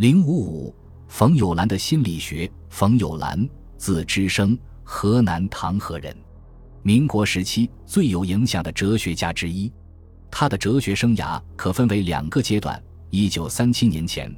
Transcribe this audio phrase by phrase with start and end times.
[0.00, 0.74] 零五五，
[1.08, 2.50] 冯友兰的心理学。
[2.70, 6.16] 冯友兰，字之生，河南唐河人，
[6.82, 9.70] 民国时期最有影响的哲学家之一。
[10.30, 12.82] 他的哲学生涯可分为两个阶段。
[13.10, 14.34] 一九三七年前，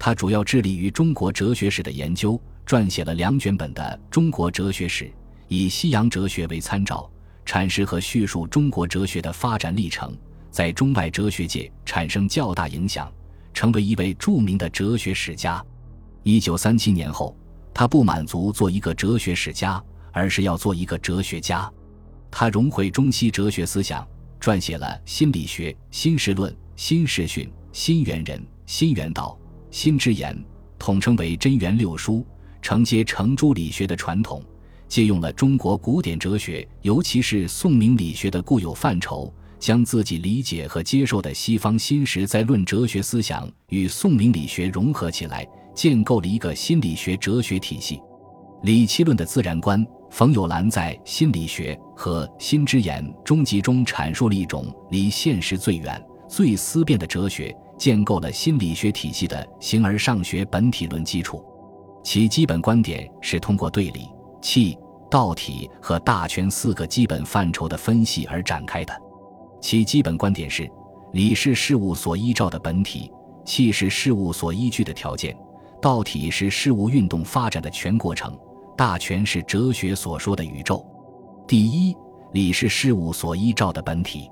[0.00, 2.36] 他主要致力于中国哲学史的研究，
[2.66, 5.04] 撰写了两卷本的《中国哲学史》，
[5.46, 7.08] 以西洋哲学为参照，
[7.46, 10.12] 阐释和叙述中国哲学的发展历程，
[10.50, 13.08] 在中外哲学界产生较大影响，
[13.54, 15.64] 成为一位著名的哲学史家。
[16.24, 17.34] 一九三七年后，
[17.72, 21.72] 他不满足做一个哲学史家，而是要做一个哲学家。
[22.30, 24.06] 他融汇中西哲学思想，
[24.40, 27.46] 撰写了《心理学》《新实论》《新实训》。
[27.72, 29.36] 新猿人、新猿道、
[29.68, 30.40] 心之言，
[30.78, 32.24] 统称为真元六书，
[32.62, 34.40] 承接程朱理学的传统，
[34.86, 39.34] 借用了中国古典哲学，尤其是宋明理学的固有范畴，
[39.64, 47.98] 将自己理解和接受的西方新实在论哲学思想与宋明理学融合起来，建构了一个心理学哲学体系。
[48.64, 55.98] 理气论的自然观，冯友兰在《心理学》和《心之言》中集中阐述了一种离现实最远、
[56.28, 57.50] 最思辨的哲学。
[57.78, 61.42] 建构了心理学体系的形而上学本体论基础，
[62.04, 64.10] 其基本观点是通过对理、
[64.42, 64.76] 气、
[65.10, 68.94] 道体和大权四个基本范畴的分析而展开的。
[69.64, 70.70] 其基本观点是：
[71.12, 73.10] 理是事物所依照的本体，
[73.46, 75.34] 气是事物所依据的条件，
[75.80, 78.38] 道体是事物运动发展的全过程，
[78.76, 80.84] 大全是哲学所说的宇宙。
[81.48, 81.96] 第一，
[82.32, 84.30] 理是事物所依照的本体。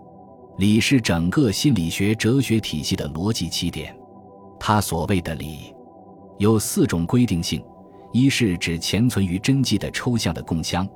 [0.58, 3.96] 理是整个心理学哲学体系的逻辑起点。
[4.60, 5.74] 他所谓的理，
[6.36, 7.64] 有四种规定性：
[8.12, 10.86] 一是指潜存于真迹的抽象的共相；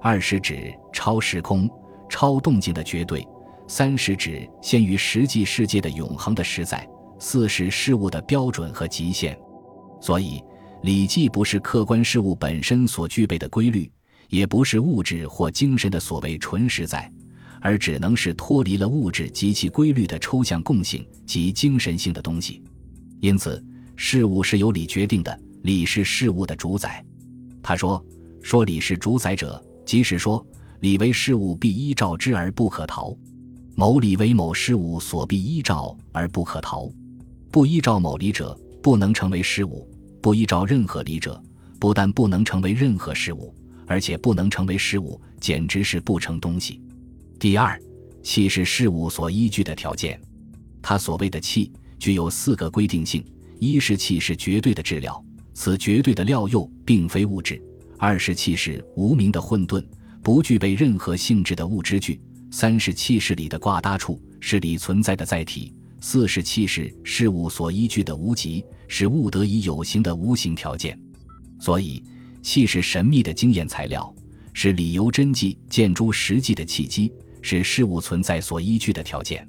[0.00, 1.68] 二是指超时空、
[2.08, 3.22] 超动静的绝对；
[3.66, 6.78] 三是指先于实际世界的永恒的实在；
[7.18, 9.38] 四是事物的标准和极限。
[10.00, 10.42] 所以，
[10.82, 13.90] 理既不是客观事物本身所具备的规律，
[14.28, 17.10] 也不是物质或精神的所谓纯实在。
[17.64, 22.60] 而只能是脱离了物质及其规律的抽象共性及精神性的东西，
[23.20, 27.04] 因此事物是由理决定的，理是事物的主宰。
[27.62, 28.04] 他说
[28.42, 30.44] ：“说理是主宰者，即是说
[30.80, 33.16] 理为事物必依照之而不可逃；
[33.74, 36.90] 某理为某事物所必依照而不可逃。
[37.50, 39.86] 不依照某理者，不能成为事物；
[40.20, 41.42] 不依照任何理者，
[41.78, 43.54] 不但不能成为任何事物，
[43.86, 46.80] 而且不能成为事物，简直是不成东西。”
[47.38, 47.80] 第二，
[48.22, 50.20] 气是事物所依据的条件。
[50.80, 53.24] 他所谓的气，具有四个规定性：
[53.58, 55.22] 一是气是绝对的质料，
[55.54, 57.56] 此绝对的料又并非物质；
[57.98, 59.84] 二是气是无名的混沌，
[60.22, 62.18] 不具备任何性质的物质具；
[62.52, 70.96] 三是气势里的挂搭处，是理存在的载体；四是气势事物所依据的无极，是物得以有形的无形条件。
[71.58, 72.04] 所以，
[72.42, 74.14] 气是神秘的经验材料，
[74.52, 77.10] 是理由真迹见诸实际的契机。
[77.44, 79.44] 是事物存在所依据的条件。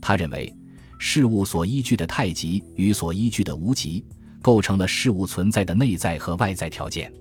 [0.00, 0.50] 他认为，
[0.98, 4.02] 事物所依据的太极与所依据的无极，
[4.40, 7.12] 构成了事物存在的内在和外在条件。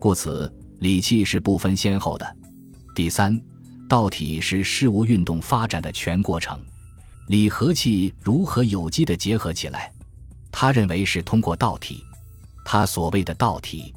[0.00, 2.36] 故此，理气是不分先后的。
[2.92, 3.40] 第三，
[3.92, 6.58] 道体是事物运动发展的全过程。
[7.26, 9.92] 理和气如何有机的结合起来？
[10.50, 12.02] 他认为是通过道体。
[12.64, 13.92] 他所谓的道体，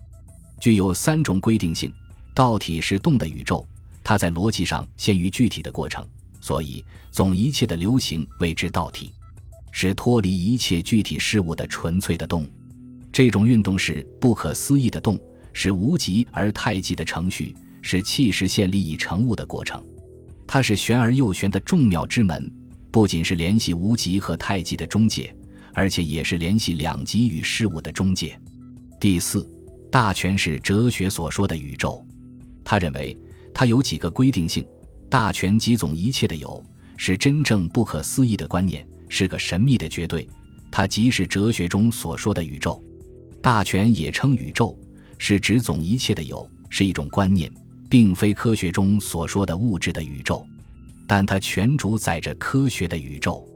[0.59, 1.93] 具有三种规定性：
[2.33, 3.65] 道体是动的宇宙。
[4.03, 6.05] 它在逻辑上限于具体的过程，
[6.41, 9.13] 所以总一切的流行谓之道体，
[9.71, 12.45] 是脱离一切具体事物的纯粹的动。
[13.13, 15.17] 这种运动是不可思议的动，
[15.53, 19.85] 是无极而太极的程序，是气势现利益成物的过程。
[20.47, 22.51] 它是玄而又玄的重要之门，
[22.89, 25.31] 不仅是联系无极和太极的中介，
[25.71, 28.35] 而且也是联系两极与事物的中介。
[28.99, 29.47] 第四，
[29.91, 32.03] 大权是哲学所说的宇宙。
[32.63, 33.15] 他认为。
[33.57, 34.67] 它有几个规定性：
[35.09, 36.61] 大权集总一切的有，
[36.97, 40.27] 是真正不可思议的观念，是个神秘的绝对。
[40.69, 42.83] 它即是哲学中所说的宇宙。
[43.41, 44.77] 大权也称宇宙，
[45.17, 47.49] 是指总一切的有，是一种观念，
[47.95, 50.45] 并非科学中所说的物质的宇宙，
[51.07, 53.47] 但它全主宰着科学的宇宙。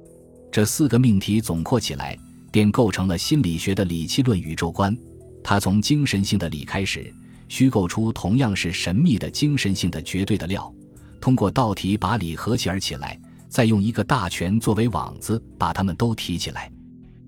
[0.50, 2.18] 这四个命题总括起来，
[2.50, 4.97] 便构成了心理学的理气论宇宙观。
[5.44, 7.13] 它从精神性的理开始。
[7.50, 10.74] 虚构出同样是神秘的精神性的绝对的料，
[11.19, 13.19] 通过道体把理合起而起来，
[13.50, 16.71] 再用一个大权作为网子把它们都提起来。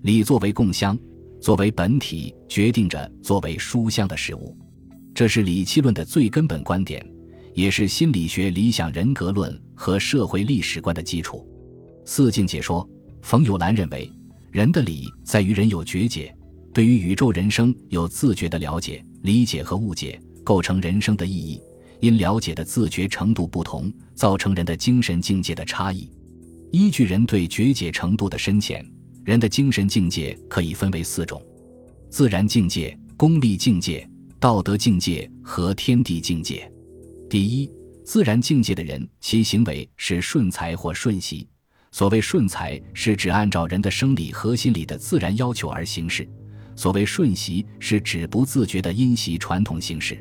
[0.00, 0.98] 理作为共相，
[1.42, 4.56] 作为本体，决定着作为书相的事物。
[5.14, 7.04] 这是理气论的最根本观点，
[7.54, 11.46] 也是心理学理想人格论和社会历史观的基础。
[12.04, 12.88] 四境解说，
[13.20, 14.10] 冯友兰认为，
[14.50, 16.34] 人的理在于人有觉解，
[16.72, 21.60] 对于宇宙人生有自觉的了解、理解和误解，构成人生的意义。
[22.00, 26.10] 因了解的自觉程度不同，造成人的精神境界的差异。
[26.72, 28.84] 依据人对觉解程度的深浅，
[29.24, 31.40] 人的精神境界可以分为四种：
[32.10, 34.04] 自然境界、功利境界、
[34.42, 36.68] 道德境界和天地境界。
[37.30, 37.70] 第一，
[38.04, 41.46] 自然境界的人，其行为是顺才或顺习。
[41.92, 46.24] 所谓顺才，是指按照人的生理和心理的自然要求而行事；
[46.74, 50.20] 所谓顺习，是指不自觉的因袭传统行事。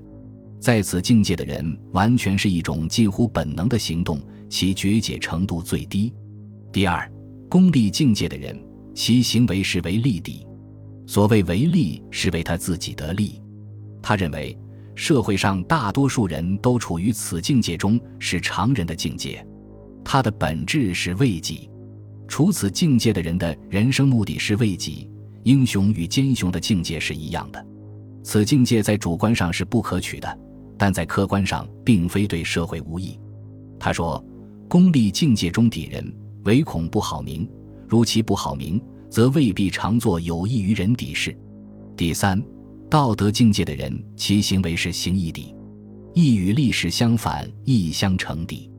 [0.60, 6.14] 在此境界的人，完全是一种近乎本能的行动，其觉解程度最低。
[6.72, 7.12] 第二，
[7.50, 8.56] 功利境界的人，
[8.94, 10.46] 其行为是为利敌。
[11.08, 13.41] 所谓为利，是为他自己得利。
[14.02, 14.58] 他认为，
[14.96, 19.46] 社会上大多数人都处于此境界中，是常人的境界。
[20.04, 21.70] 他的本质是为己。
[22.28, 25.10] 处此境界的人的人生目的是为己。
[25.44, 27.66] 英雄与奸雄的境界是一样的。
[28.24, 30.40] 此境界在主观上是不可取的。
[30.78, 33.20] 但在客观上，并非对社会无益。
[33.80, 34.24] 他说
[34.68, 36.12] ：“功利境界中敌人，
[36.46, 37.48] 唯恐不好名。
[37.88, 41.38] 如其不好名，则未必常做有益于人敌事。”
[41.96, 42.42] 第三，
[42.92, 45.56] 道德境界的人，其行为是行义敌，
[46.14, 48.70] 义与利是相反，义相成敌。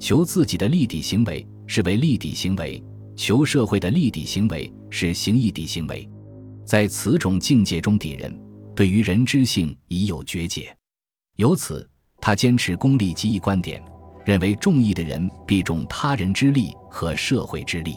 [0.00, 2.82] 求自己的利敌行为是为利敌行为，
[3.14, 6.10] 求社会的利敌行为是行义敌行为。
[6.64, 8.36] 在此种境界中敌人，
[8.74, 10.76] 对于人之性已有觉解。
[11.36, 11.88] 由此，
[12.20, 13.80] 他坚持功利极义观点，
[14.26, 17.94] 认为重义的人必重他人之利和社会之利。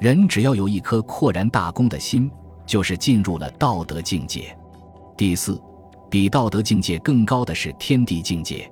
[0.00, 2.28] 人只要有一颗阔然大公的心，
[2.66, 4.57] 就是进入了道德境界。
[5.18, 5.60] 第四，
[6.08, 8.70] 比道德境界更高的是天地境界，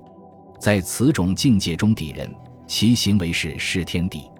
[0.61, 2.33] 在此种境界中，敌人
[2.65, 4.31] 其行为是视天地。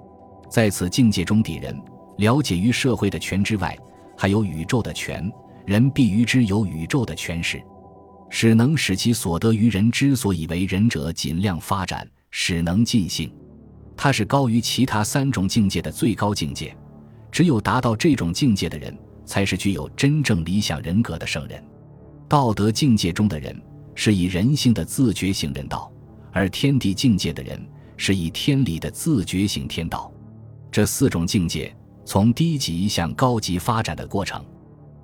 [0.50, 1.78] 在此境界中，敌人
[2.20, 3.78] 了解于社会的权之外，
[4.18, 5.30] 还有宇宙的权，
[5.66, 7.62] 人必于之有宇宙的权势。
[8.30, 13.30] 使能使其所得于人之所以为人者尽量发展，使能尽兴。
[13.98, 16.74] 它是高于其他三种境界的最高境界。
[17.34, 21.62] 只有达到这种境界的人，才是具有真正理想人格的圣人。
[22.30, 23.56] 道德境界中的人，
[23.96, 25.90] 是以人性的自觉性人道；
[26.34, 27.66] 而天地境界的人，
[27.96, 30.12] 是以天理的自觉性天道。
[30.70, 34.44] 这四种境界，从低级向高级发展的过程，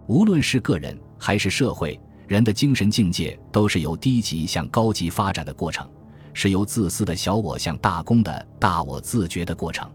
[0.08, 2.00] 无论是个人还是社会。
[2.28, 5.88] 人的精神境界都是由低级向高级发展的过程，
[6.34, 9.90] 是由自私的小我向大公的大我自觉的过程。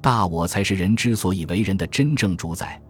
[0.00, 2.80] 大我才是人之所以为人的真正主宰。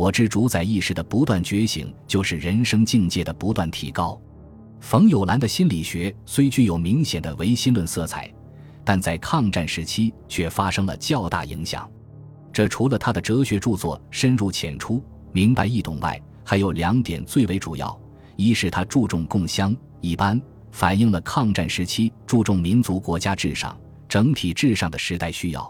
[0.00, 4.18] 我之主宰意识的不断觉醒，就是人生境界的不断提高。
[4.80, 8.32] 冯友兰的心理学虽具有明显的唯心论色彩，
[8.82, 11.86] 但在抗战时期却发生了较大影响。
[12.50, 18.00] 这除了他的哲学著作深入浅出、明白易懂外，还有两点最为主要。
[18.36, 20.40] 一是他注重共襄一般，
[20.72, 25.60] 反映了抗战时期注重民族国家至上、整体至上的时代需要；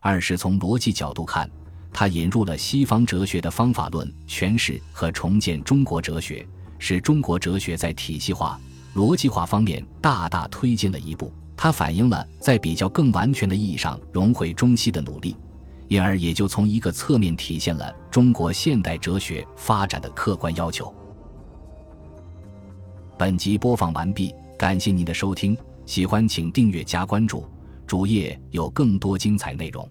[0.00, 1.50] 二是从逻辑角度看，
[1.94, 6.44] 他引入了西方哲学的方法论诠释和重建中国哲学，
[6.76, 8.60] 使中国哲学在体系化、
[8.96, 11.32] 逻辑化方面大大推进了一步。
[11.56, 15.36] 它反映了在比较更完全的意义上融汇中西的努力，
[15.86, 20.92] 因而也就从一个侧面体现了中国现代哲学发展的客观要求。
[23.16, 27.48] 本集播放完毕，感谢您的收听，喜欢请订阅加关注，
[27.86, 29.88] 主页有更多精彩内容。